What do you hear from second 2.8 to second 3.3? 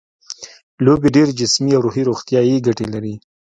لري.